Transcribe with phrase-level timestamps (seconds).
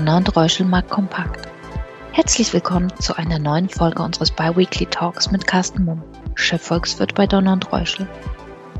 [0.00, 1.46] Donner und Reuschelmark kompakt.
[2.12, 6.02] Herzlich willkommen zu einer neuen Folge unseres Biweekly Talks mit Carsten Mumm,
[6.36, 8.08] Chefvolkswirt bei Donner und Reuschel.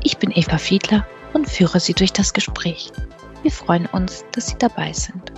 [0.03, 2.91] Ich bin Eva Fiedler und führe Sie durch das Gespräch.
[3.43, 5.31] Wir freuen uns, dass Sie dabei sind.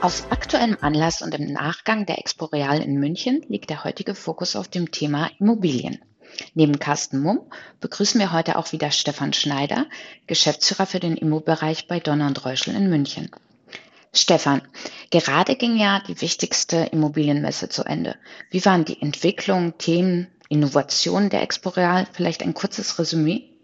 [0.00, 4.54] Aus aktuellem Anlass und im Nachgang der Expo Real in München liegt der heutige Fokus
[4.54, 5.98] auf dem Thema Immobilien.
[6.54, 7.40] Neben Carsten Mumm
[7.80, 9.86] begrüßen wir heute auch wieder Stefan Schneider,
[10.26, 13.30] Geschäftsführer für den Immobereich bei Donner und Reuschel in München.
[14.12, 14.62] Stefan,
[15.10, 18.16] gerade ging ja die wichtigste Immobilienmesse zu Ende.
[18.50, 22.06] Wie waren die Entwicklungen, Themen, Innovationen der Expo Real?
[22.12, 23.55] Vielleicht ein kurzes Resümee?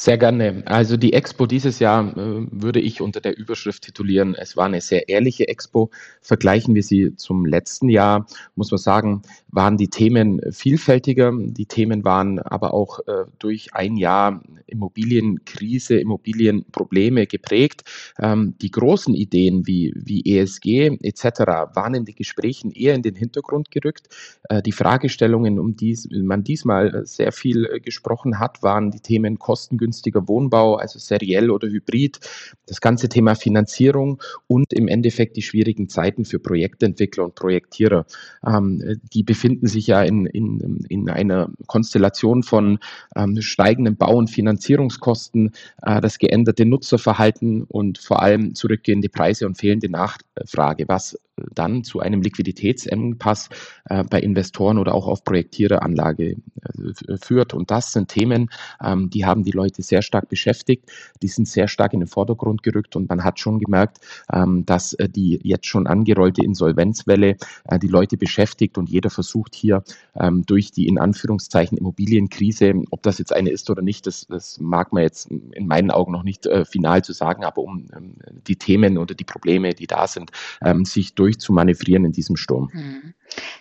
[0.00, 0.62] Sehr gerne.
[0.64, 4.80] Also die Expo dieses Jahr äh, würde ich unter der Überschrift titulieren, es war eine
[4.80, 5.90] sehr ehrliche Expo.
[6.20, 11.32] Vergleichen wir sie zum letzten Jahr, muss man sagen, waren die Themen vielfältiger.
[11.34, 17.82] Die Themen waren aber auch äh, durch ein Jahr Immobilienkrise, Immobilienprobleme geprägt.
[18.20, 21.40] Ähm, die großen Ideen wie, wie ESG etc.
[21.74, 24.14] waren in den Gesprächen eher in den Hintergrund gerückt.
[24.48, 29.40] Äh, die Fragestellungen, um die man diesmal sehr viel äh, gesprochen hat, waren die Themen
[29.40, 32.20] Kostengünstigkeit kostengünstiger Wohnbau, also seriell oder hybrid,
[32.66, 38.04] das ganze Thema Finanzierung und im Endeffekt die schwierigen Zeiten für Projektentwickler und Projektierer.
[38.46, 42.78] Ähm, die befinden sich ja in, in, in einer Konstellation von
[43.16, 49.56] ähm, steigenden Bau- und Finanzierungskosten, äh, das geänderte Nutzerverhalten und vor allem zurückgehende Preise und
[49.56, 51.16] fehlende Nachfrage, was
[51.54, 53.48] dann zu einem Liquiditätsengpass
[53.88, 57.54] äh, bei Investoren oder auch auf Projektiereranlage äh, führt.
[57.54, 58.50] Und das sind Themen,
[58.82, 60.90] ähm, die haben die Leute sehr stark beschäftigt,
[61.22, 62.96] die sind sehr stark in den Vordergrund gerückt.
[62.96, 63.98] Und man hat schon gemerkt,
[64.32, 68.78] ähm, dass äh, die jetzt schon angerollte Insolvenzwelle äh, die Leute beschäftigt.
[68.78, 69.82] Und jeder versucht hier
[70.14, 74.58] ähm, durch die in Anführungszeichen Immobilienkrise, ob das jetzt eine ist oder nicht, das, das
[74.60, 78.14] mag man jetzt in meinen Augen noch nicht äh, final zu sagen, aber um ähm,
[78.46, 80.30] die Themen oder die Probleme, die da sind,
[80.62, 82.70] ähm, sich durch durchzumanövrieren in diesem Sturm.
[82.72, 83.14] Mhm.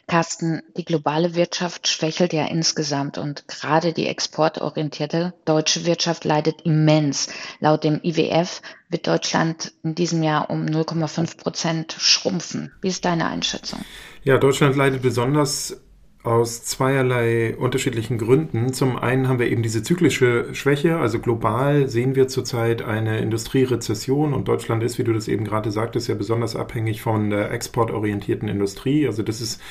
[0.07, 7.27] Carsten, die globale Wirtschaft schwächelt ja insgesamt und gerade die exportorientierte deutsche Wirtschaft leidet immens.
[7.59, 12.71] Laut dem IWF wird Deutschland in diesem Jahr um 0,5 Prozent schrumpfen.
[12.81, 13.79] Wie ist deine Einschätzung?
[14.23, 15.81] Ja, Deutschland leidet besonders
[16.27, 18.73] aus zweierlei unterschiedlichen Gründen.
[18.73, 24.33] Zum einen haben wir eben diese zyklische Schwäche, also global sehen wir zurzeit eine Industrierezession
[24.33, 28.49] und Deutschland ist, wie du das eben gerade sagtest, ja besonders abhängig von der exportorientierten
[28.49, 29.07] Industrie.
[29.07, 29.61] Also das ist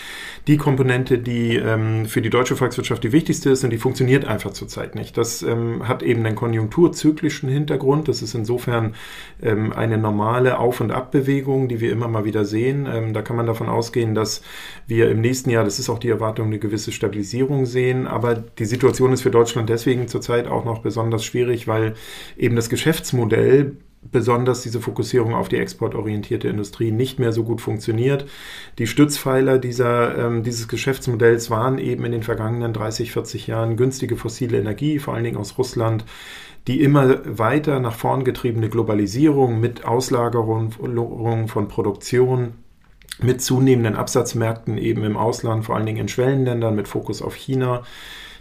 [0.47, 4.53] die Komponente, die ähm, für die deutsche Volkswirtschaft die wichtigste ist und die funktioniert einfach
[4.53, 5.19] zurzeit nicht.
[5.19, 8.09] Das ähm, hat eben einen konjunkturzyklischen Hintergrund.
[8.09, 8.95] Das ist insofern
[9.43, 12.89] ähm, eine normale Auf- und Abbewegung, die wir immer mal wieder sehen.
[12.91, 14.43] Ähm, da kann man davon ausgehen, dass
[14.87, 18.07] wir im nächsten Jahr, das ist auch die Erwartung, eine gewisse Stabilisierung sehen.
[18.07, 21.95] Aber die Situation ist für Deutschland deswegen zurzeit auch noch besonders schwierig, weil
[22.37, 23.77] eben das Geschäftsmodell
[24.11, 28.27] besonders diese Fokussierung auf die exportorientierte Industrie nicht mehr so gut funktioniert.
[28.79, 34.17] Die Stützpfeiler dieser, ähm, dieses Geschäftsmodells waren eben in den vergangenen 30, 40 Jahren günstige
[34.17, 36.05] fossile Energie, vor allen Dingen aus Russland,
[36.67, 40.73] die immer weiter nach vorn getriebene Globalisierung mit Auslagerung
[41.49, 42.55] von Produktion,
[43.19, 47.83] mit zunehmenden Absatzmärkten eben im Ausland, vor allen Dingen in Schwellenländern mit Fokus auf China.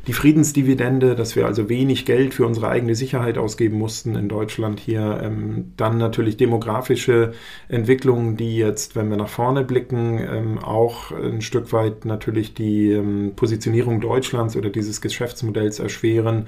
[0.08, 4.80] Die Friedensdividende, dass wir also wenig Geld für unsere eigene Sicherheit ausgeben mussten in Deutschland
[4.80, 5.20] hier.
[5.24, 7.34] Ähm, dann natürlich demografische
[7.70, 12.92] Entwicklungen, die jetzt, wenn wir nach vorne blicken, ähm, auch ein Stück weit natürlich die
[12.92, 16.46] ähm, Positionierung Deutschlands oder dieses Geschäftsmodells erschweren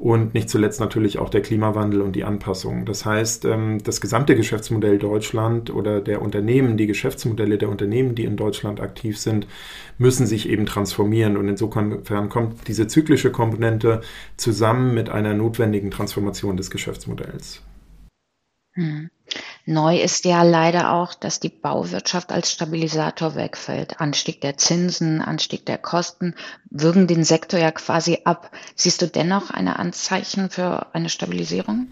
[0.00, 2.86] und nicht zuletzt natürlich auch der Klimawandel und die Anpassung.
[2.86, 8.24] Das heißt, ähm, das gesamte Geschäftsmodell Deutschland oder der Unternehmen, die Geschäftsmodelle der Unternehmen, die
[8.24, 9.46] in Deutschland aktiv sind,
[9.98, 11.36] müssen sich eben transformieren.
[11.36, 14.02] Und insofern kommt diese zyklische Komponente
[14.36, 17.62] zusammen mit einer notwendigen Transformation des Geschäftsmodells.
[18.72, 19.10] Hm.
[19.70, 24.00] Neu ist ja leider auch, dass die Bauwirtschaft als Stabilisator wegfällt.
[24.00, 26.34] Anstieg der Zinsen, Anstieg der Kosten
[26.70, 28.50] würgen den Sektor ja quasi ab.
[28.74, 31.86] Siehst du dennoch eine Anzeichen für eine Stabilisierung?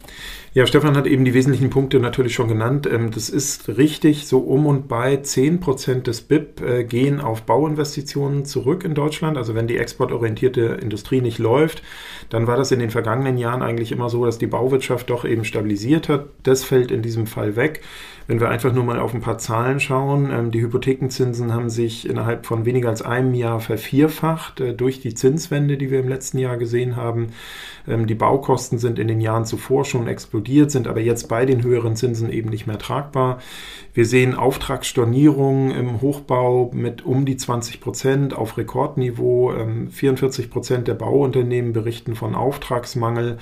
[0.54, 2.88] Ja, Stefan hat eben die wesentlichen Punkte natürlich schon genannt.
[2.90, 4.26] Ähm, das ist richtig.
[4.26, 9.36] So um und bei 10 Prozent des BIP äh, gehen auf Bauinvestitionen zurück in Deutschland.
[9.36, 11.82] Also wenn die exportorientierte Industrie nicht läuft,
[12.28, 15.44] dann war das in den vergangenen Jahren eigentlich immer so, dass die Bauwirtschaft doch eben
[15.44, 16.26] stabilisiert hat.
[16.42, 17.67] Das fällt in diesem Fall weg.
[18.28, 22.06] Wenn wir einfach nur mal auf ein paar Zahlen schauen, ähm, die Hypothekenzinsen haben sich
[22.06, 26.36] innerhalb von weniger als einem Jahr vervierfacht äh, durch die Zinswende, die wir im letzten
[26.36, 27.28] Jahr gesehen haben.
[27.88, 31.62] Ähm, die Baukosten sind in den Jahren zuvor schon explodiert, sind aber jetzt bei den
[31.62, 33.38] höheren Zinsen eben nicht mehr tragbar.
[33.94, 39.54] Wir sehen Auftragsstornierungen im Hochbau mit um die 20 Prozent auf Rekordniveau.
[39.90, 43.38] 44 ähm, Prozent der Bauunternehmen berichten von Auftragsmangel.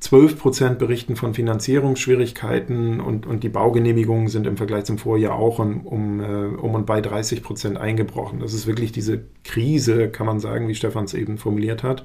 [0.00, 5.58] 12 Prozent berichten von Finanzierungsschwierigkeiten und, und die Baugenehmigungen sind im Vergleich zum Vorjahr auch
[5.58, 8.40] um, um, äh, um und bei 30 Prozent eingebrochen.
[8.40, 12.04] Das ist wirklich diese Krise, kann man sagen, wie Stefan es eben formuliert hat.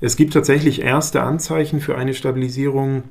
[0.00, 3.02] Es gibt tatsächlich erste Anzeichen für eine Stabilisierung.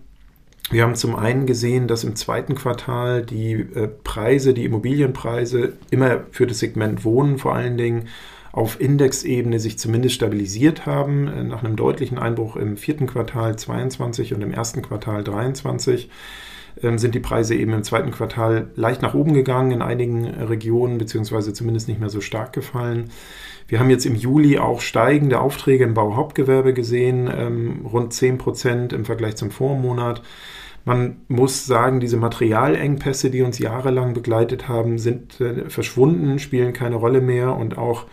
[0.71, 6.21] Wir haben zum einen gesehen, dass im zweiten Quartal die äh, Preise, die Immobilienpreise immer
[6.31, 8.07] für das Segment Wohnen vor allen Dingen
[8.51, 14.34] auf Indexebene sich zumindest stabilisiert haben, äh, nach einem deutlichen Einbruch im vierten Quartal 22
[14.34, 16.10] und im ersten Quartal 23
[16.81, 20.98] ähm, sind die Preise eben im zweiten Quartal leicht nach oben gegangen in einigen Regionen,
[20.98, 23.10] beziehungsweise zumindest nicht mehr so stark gefallen.
[23.68, 28.94] Wir haben jetzt im Juli auch steigende Aufträge im Bauhauptgewerbe gesehen, ähm, rund 10 Prozent
[28.94, 30.24] im Vergleich zum Vormonat.
[30.86, 36.95] Man muss sagen, diese Materialengpässe, die uns jahrelang begleitet haben, sind äh, verschwunden, spielen keine
[36.95, 38.06] Rolle mehr und auch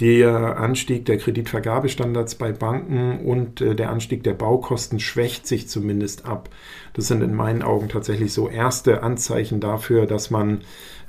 [0.00, 6.26] der Anstieg der Kreditvergabestandards bei Banken und äh, der Anstieg der Baukosten schwächt sich zumindest
[6.26, 6.50] ab.
[6.92, 10.60] Das sind in meinen Augen tatsächlich so erste Anzeichen dafür, dass man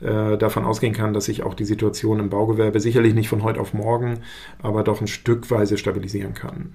[0.01, 3.59] äh, davon ausgehen kann, dass sich auch die Situation im Baugewerbe sicherlich nicht von heute
[3.59, 4.19] auf morgen,
[4.61, 6.73] aber doch ein Stückweise stabilisieren kann.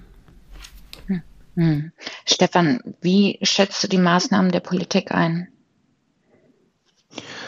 [1.07, 1.21] Hm.
[1.55, 1.91] Hm.
[2.27, 5.47] Stefan, wie schätzt du die Maßnahmen der Politik ein?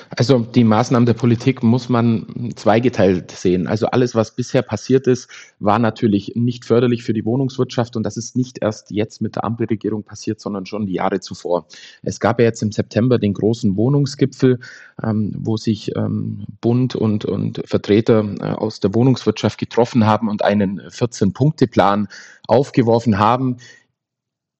[0.09, 3.67] Also die Maßnahmen der Politik muss man zweigeteilt sehen.
[3.67, 5.29] Also alles, was bisher passiert ist,
[5.59, 9.43] war natürlich nicht förderlich für die Wohnungswirtschaft und das ist nicht erst jetzt mit der
[9.43, 11.67] Ampelregierung passiert, sondern schon die Jahre zuvor.
[12.03, 14.59] Es gab ja jetzt im September den großen Wohnungsgipfel,
[15.03, 20.43] ähm, wo sich ähm, Bund und, und Vertreter äh, aus der Wohnungswirtschaft getroffen haben und
[20.43, 22.07] einen 14-Punkte-Plan
[22.47, 23.57] aufgeworfen haben.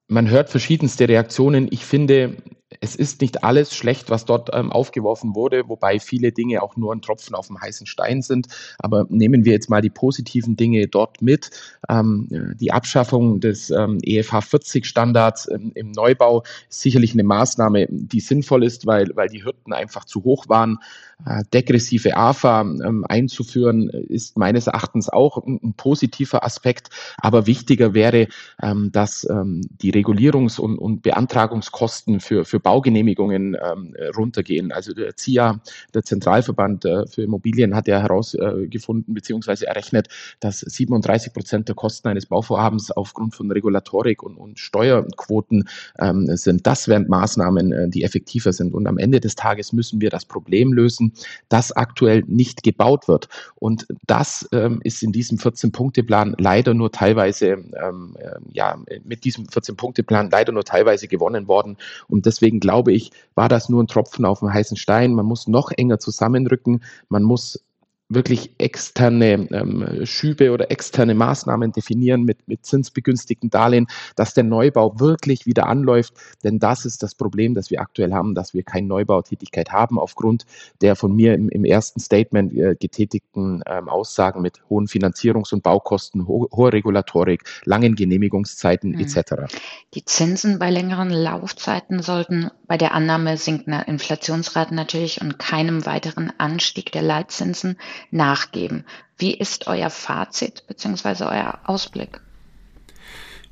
[0.08, 1.68] Man hört verschiedenste Reaktionen.
[1.70, 2.36] Ich finde,
[2.80, 6.92] es ist nicht alles schlecht, was dort ähm, aufgeworfen wurde, wobei viele Dinge auch nur
[6.92, 8.48] ein Tropfen auf dem heißen Stein sind.
[8.78, 11.50] Aber nehmen wir jetzt mal die positiven Dinge dort mit.
[11.88, 17.86] Ähm, die Abschaffung des ähm, EFH 40 Standards ähm, im Neubau ist sicherlich eine Maßnahme,
[17.88, 20.78] die sinnvoll ist, weil, weil die Hürden einfach zu hoch waren.
[21.24, 26.90] Äh, degressive AFA ähm, einzuführen, ist meines Erachtens auch ein, ein, positiver Aspekt.
[27.16, 28.26] Aber wichtiger wäre,
[28.60, 34.72] ähm, dass die Regulierungs- und, und Beantragungskosten für, für Baugenehmigungen ähm, runtergehen.
[34.72, 35.60] Also der ZIA,
[35.94, 39.64] der Zentralverband äh, für Immobilien, hat ja herausgefunden bzw.
[39.64, 40.08] errechnet,
[40.40, 45.68] dass 37 Prozent der Kosten eines Bauvorhabens aufgrund von Regulatorik und, und Steuerquoten
[45.98, 46.66] ähm, sind.
[46.66, 48.74] Das wären Maßnahmen, äh, die effektiver sind.
[48.74, 51.12] Und am Ende des Tages müssen wir das Problem lösen,
[51.48, 53.28] dass aktuell nicht gebaut wird.
[53.56, 59.46] Und das ähm, ist in diesem 14-Punkte-Plan leider nur teilweise, ähm, äh, ja, mit diesem
[59.46, 61.76] 14-Punkte-Plan leider nur teilweise gewonnen worden.
[62.08, 65.14] Und deswegen Deswegen glaube ich, war das nur ein Tropfen auf dem heißen Stein.
[65.14, 66.84] Man muss noch enger zusammenrücken.
[67.08, 67.65] Man muss
[68.08, 75.00] wirklich externe ähm, Schübe oder externe Maßnahmen definieren mit, mit zinsbegünstigten Darlehen, dass der Neubau
[75.00, 76.14] wirklich wieder anläuft.
[76.44, 80.46] Denn das ist das Problem, das wir aktuell haben, dass wir keine Neubautätigkeit haben aufgrund
[80.80, 85.62] der von mir im, im ersten Statement äh, getätigten ähm, Aussagen mit hohen Finanzierungs- und
[85.62, 89.00] Baukosten, ho hoher Regulatorik, langen Genehmigungszeiten mhm.
[89.00, 89.52] etc.
[89.94, 96.32] Die Zinsen bei längeren Laufzeiten sollten bei der Annahme sinkender Inflationsraten natürlich und keinem weiteren
[96.38, 97.76] Anstieg der Leitzinsen
[98.10, 98.84] nachgeben.
[99.18, 101.24] Wie ist euer Fazit bzw.
[101.24, 102.20] euer Ausblick?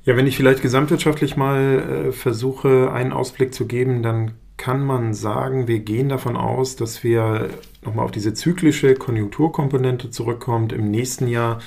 [0.05, 5.15] Ja, wenn ich vielleicht gesamtwirtschaftlich mal äh, versuche, einen Ausblick zu geben, dann kann man
[5.15, 7.51] sagen, wir gehen davon aus, dass wir
[7.83, 11.59] nochmal auf diese zyklische Konjunkturkomponente zurückkommt, im nächsten Jahr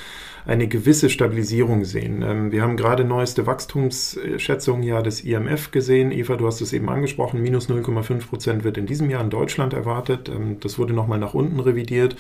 [0.47, 2.23] eine gewisse Stabilisierung sehen.
[2.23, 6.11] Ähm, wir haben gerade neueste Wachstumsschätzungen ja des IMF gesehen.
[6.11, 9.73] Eva, du hast es eben angesprochen, minus 0,5 Prozent wird in diesem Jahr in Deutschland
[9.73, 10.29] erwartet.
[10.29, 12.15] Ähm, das wurde nochmal nach unten revidiert.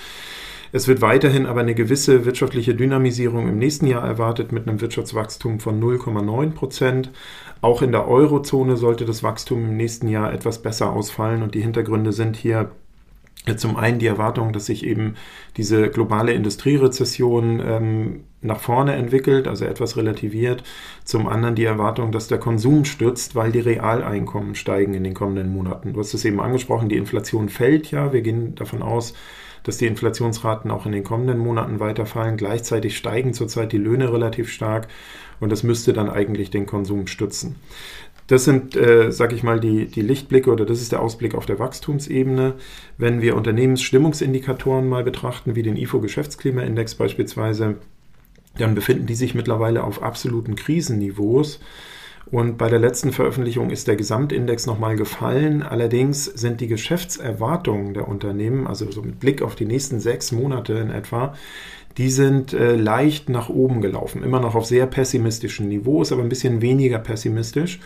[0.73, 5.61] Es wird weiterhin aber eine gewisse wirtschaftliche Dynamisierung im nächsten Jahr erwartet mit einem Wirtschaftswachstum
[5.61, 7.11] von 0,9 Prozent.
[7.61, 11.61] Auch in der Eurozone sollte das Wachstum im nächsten Jahr etwas besser ausfallen und die
[11.61, 12.71] Hintergründe sind hier
[13.55, 15.15] zum einen die Erwartung, dass sich eben
[15.55, 20.63] diese globale Industrierezession ähm, nach vorne entwickelt, also etwas relativiert.
[21.03, 25.51] Zum anderen die Erwartung, dass der Konsum stützt, weil die Realeinkommen steigen in den kommenden
[25.51, 25.93] Monaten.
[25.93, 28.13] Du hast es eben angesprochen, die Inflation fällt ja.
[28.13, 29.13] Wir gehen davon aus,
[29.63, 32.37] dass die Inflationsraten auch in den kommenden Monaten weiterfallen.
[32.37, 34.87] Gleichzeitig steigen zurzeit die Löhne relativ stark
[35.39, 37.55] und das müsste dann eigentlich den Konsum stützen.
[38.27, 41.45] Das sind, äh, sag ich mal, die, die Lichtblicke oder das ist der Ausblick auf
[41.45, 42.55] der Wachstumsebene.
[42.97, 47.75] Wenn wir Unternehmensstimmungsindikatoren mal betrachten, wie den IFO-Geschäftsklimaindex beispielsweise,
[48.57, 51.61] dann befinden die sich mittlerweile auf absoluten Krisenniveaus.
[52.29, 55.63] Und bei der letzten Veröffentlichung ist der Gesamtindex nochmal gefallen.
[55.63, 60.73] Allerdings sind die Geschäftserwartungen der Unternehmen, also so mit Blick auf die nächsten sechs Monate
[60.73, 61.33] in etwa,
[61.97, 64.23] die sind äh, leicht nach oben gelaufen.
[64.23, 67.79] Immer noch auf sehr pessimistischen Niveaus, aber ein bisschen weniger pessimistisch.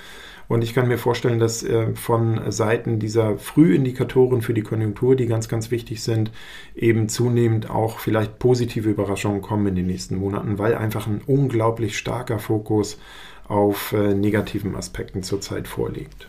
[0.51, 5.25] Und ich kann mir vorstellen, dass äh, von Seiten dieser Frühindikatoren für die Konjunktur, die
[5.25, 6.29] ganz, ganz wichtig sind,
[6.75, 11.97] eben zunehmend auch vielleicht positive Überraschungen kommen in den nächsten Monaten, weil einfach ein unglaublich
[11.97, 12.99] starker Fokus
[13.47, 16.27] auf äh, negativen Aspekten zurzeit vorliegt.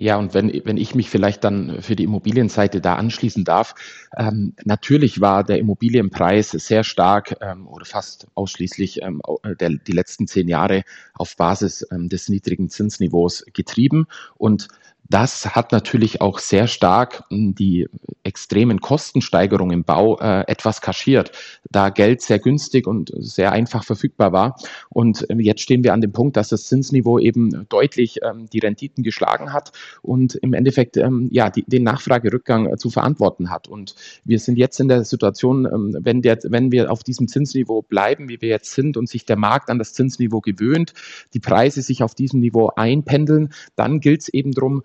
[0.00, 3.74] Ja, und wenn, wenn ich mich vielleicht dann für die Immobilienseite da anschließen darf,
[4.16, 9.20] ähm, natürlich war der Immobilienpreis sehr stark ähm, oder fast ausschließlich ähm,
[9.60, 14.06] der, die letzten zehn Jahre auf Basis ähm, des niedrigen Zinsniveaus getrieben.
[14.38, 14.68] Und
[15.10, 17.88] das hat natürlich auch sehr stark hm, die
[18.22, 21.32] extremen Kostensteigerungen im Bau äh, etwas kaschiert,
[21.68, 24.56] da Geld sehr günstig und sehr einfach verfügbar war.
[24.88, 28.60] Und ähm, jetzt stehen wir an dem Punkt, dass das Zinsniveau eben deutlich ähm, die
[28.60, 33.66] Renditen geschlagen hat und im Endeffekt ähm, ja die, den Nachfragerückgang äh, zu verantworten hat.
[33.66, 37.82] Und wir sind jetzt in der Situation, ähm, wenn, der, wenn wir auf diesem Zinsniveau
[37.82, 40.94] bleiben, wie wir jetzt sind und sich der Markt an das Zinsniveau gewöhnt,
[41.34, 44.84] die Preise sich auf diesem Niveau einpendeln, dann gilt es eben darum,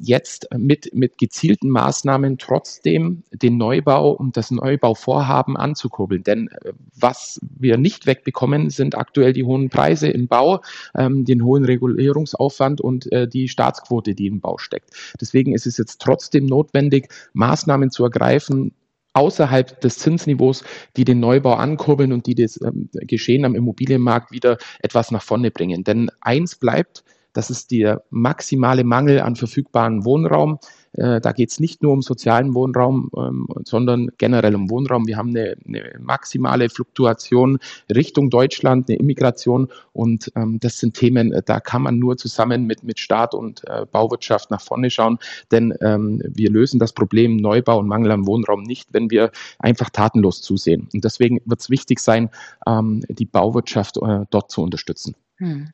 [0.00, 6.24] jetzt mit, mit gezielten Maßnahmen trotzdem den Neubau und das Neubauvorhaben anzukurbeln.
[6.24, 10.60] Denn äh, was wir nicht wegbekommen, sind aktuell die hohen Preise im Bau,
[10.96, 14.90] ähm, den hohen Regulierungsaufwand und äh, die Staatsquote, die im Bau steckt.
[15.20, 18.72] Deswegen ist es jetzt trotzdem notwendig, Maßnahmen zu ergreifen,
[19.12, 20.64] außerhalb des Zinsniveaus,
[20.96, 25.50] die den Neubau ankurbeln und die das ähm, Geschehen am Immobilienmarkt wieder etwas nach vorne
[25.50, 25.84] bringen.
[25.84, 30.58] Denn eins bleibt, das ist der maximale Mangel an verfügbaren Wohnraum.
[30.92, 35.06] Äh, da geht es nicht nur um sozialen Wohnraum, ähm, sondern generell um Wohnraum.
[35.06, 37.58] Wir haben eine, eine, maximale Fluktuation
[37.94, 42.66] Richtung Deutschland, eine Immigration und ähm, das sind Themen, äh, da kann man nur zusammen
[42.66, 45.18] mit, mit Staat und äh, Bauwirtschaft nach vorne schauen,
[45.52, 49.90] denn ähm, wir lösen das Problem Neubau und Mangel an Wohnraum nicht, wenn wir einfach
[49.90, 50.88] tatenlos zusehen.
[50.92, 52.30] Und deswegen wird es wichtig sein,
[52.66, 53.98] die Bauwirtschaft
[54.30, 55.14] dort zu unterstützen.
[55.40, 55.72] Hm.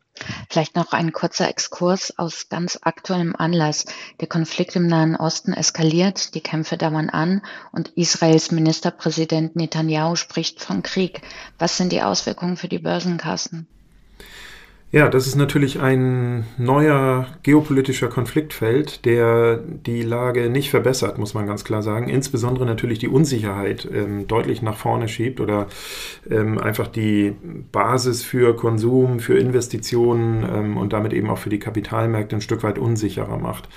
[0.49, 3.85] Vielleicht noch ein kurzer Exkurs aus ganz aktuellem Anlass.
[4.21, 7.43] Der Konflikt im Nahen Osten eskaliert, die Kämpfe dauern an
[7.73, 11.21] und Israels Ministerpräsident Netanyahu spricht von Krieg.
[11.59, 13.67] Was sind die Auswirkungen für die Börsenkassen?
[14.93, 21.45] Ja, das ist natürlich ein neuer geopolitischer Konfliktfeld, der die Lage nicht verbessert, muss man
[21.45, 22.09] ganz klar sagen.
[22.09, 25.67] Insbesondere natürlich die Unsicherheit ähm, deutlich nach vorne schiebt oder
[26.31, 27.35] ähm, einfach die
[27.73, 32.63] Basis für Konsum, für Investitionen ähm, und damit eben auch für die Kapitalmärkte ein Stück
[32.63, 33.69] weit unsicherer macht.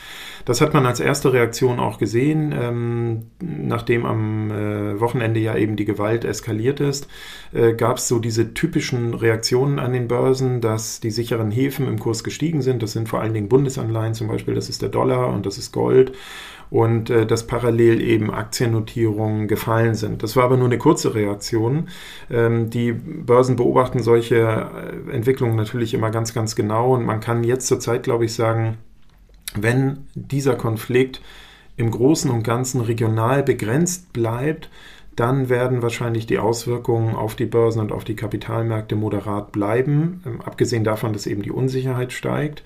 [0.45, 5.75] Das hat man als erste Reaktion auch gesehen, ähm, nachdem am äh, Wochenende ja eben
[5.75, 7.07] die Gewalt eskaliert ist,
[7.53, 11.99] äh, gab es so diese typischen Reaktionen an den Börsen, dass die sicheren Häfen im
[11.99, 12.83] Kurs gestiegen sind.
[12.83, 15.71] Das sind vor allen Dingen Bundesanleihen zum Beispiel, das ist der Dollar und das ist
[15.71, 16.13] Gold
[16.69, 20.23] und äh, dass parallel eben Aktiennotierungen gefallen sind.
[20.23, 21.87] Das war aber nur eine kurze Reaktion.
[22.29, 27.43] Ähm, die Börsen beobachten solche äh, Entwicklungen natürlich immer ganz, ganz genau und man kann
[27.43, 28.77] jetzt zurzeit, glaube ich, sagen,
[29.55, 31.21] wenn dieser Konflikt
[31.77, 34.69] im Großen und Ganzen regional begrenzt bleibt,
[35.15, 40.41] dann werden wahrscheinlich die Auswirkungen auf die Börsen und auf die Kapitalmärkte moderat bleiben, ähm,
[40.41, 42.63] abgesehen davon, dass eben die Unsicherheit steigt.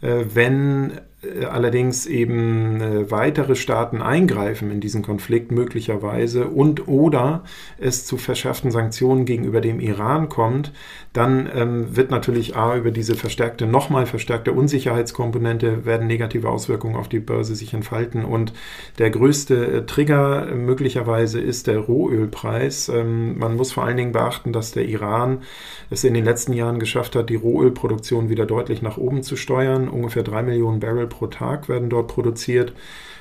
[0.00, 1.00] Äh, wenn
[1.44, 7.44] allerdings eben äh, weitere Staaten eingreifen in diesen Konflikt möglicherweise und oder
[7.78, 10.72] es zu verschärften Sanktionen gegenüber dem Iran kommt,
[11.12, 17.08] dann ähm, wird natürlich A über diese verstärkte, nochmal verstärkte Unsicherheitskomponente werden negative Auswirkungen auf
[17.08, 18.52] die Börse sich entfalten und
[18.98, 22.88] der größte äh, Trigger äh, möglicherweise ist der Rohölpreis.
[22.88, 25.42] Ähm, man muss vor allen Dingen beachten, dass der Iran
[25.90, 29.88] es in den letzten Jahren geschafft hat, die Rohölproduktion wieder deutlich nach oben zu steuern.
[29.88, 32.72] Ungefähr drei Millionen Barrel pro Tag werden dort produziert.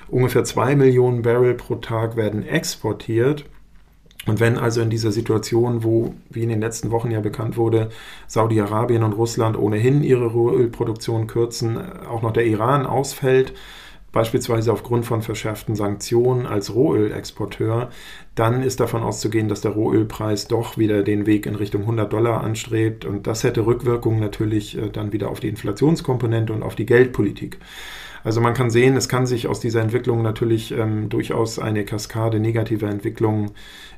[0.08, 3.46] Ungefähr zwei Millionen Barrel pro Tag werden exportiert.
[4.26, 7.90] Und wenn also in dieser Situation, wo, wie in den letzten Wochen ja bekannt wurde,
[8.28, 13.54] Saudi-Arabien und Russland ohnehin ihre Rohölproduktion kürzen, auch noch der Iran ausfällt,
[14.12, 17.90] beispielsweise aufgrund von verschärften Sanktionen als Rohölexporteur,
[18.36, 22.44] dann ist davon auszugehen, dass der Rohölpreis doch wieder den Weg in Richtung 100 Dollar
[22.44, 23.06] anstrebt.
[23.06, 27.60] Und das hätte Rückwirkungen natürlich äh, dann wieder auf die Inflationskomponente und auf die Geldpolitik.
[28.24, 32.40] Also man kann sehen, es kann sich aus dieser Entwicklung natürlich ähm, durchaus eine Kaskade
[32.40, 33.52] negativer Entwicklungen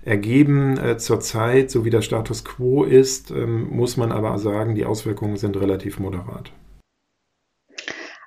[0.04, 0.78] ergeben.
[0.78, 5.38] Äh, zurzeit, so wie der Status quo ist, ähm, muss man aber sagen, die Auswirkungen
[5.38, 6.52] sind relativ moderat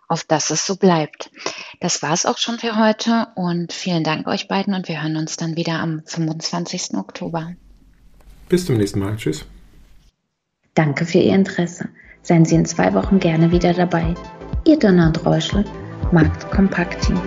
[0.08, 1.30] auf dass es so bleibt.
[1.84, 5.18] Das war es auch schon für heute und vielen Dank euch beiden und wir hören
[5.18, 6.94] uns dann wieder am 25.
[6.94, 7.52] Oktober.
[8.48, 9.16] Bis zum nächsten Mal.
[9.16, 9.44] Tschüss.
[10.72, 11.90] Danke für Ihr Interesse.
[12.22, 14.14] Seien Sie in zwei Wochen gerne wieder dabei.
[14.66, 15.62] Ihr Donner und Reuschel,
[16.10, 17.20] Markt Kompakt Team.